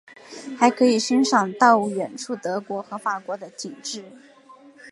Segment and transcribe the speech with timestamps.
[0.57, 4.03] 还可以欣赏到远处德国和法国的景致。